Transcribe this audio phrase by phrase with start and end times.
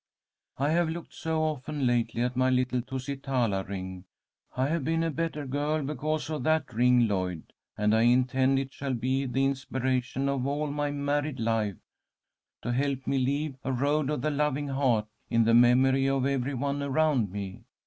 [0.57, 4.05] "'I have looked so often lately at my little Tusitala ring.
[4.57, 8.73] I have been a better girl because of that ring, Lloyd, and I intend it
[8.73, 11.77] shall be the inspiration of all my married life,
[12.63, 16.55] to help me leave a road of the loving heart in the memory of every
[16.55, 17.61] one around me.